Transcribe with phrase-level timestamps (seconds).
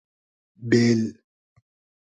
[0.69, 0.99] بېل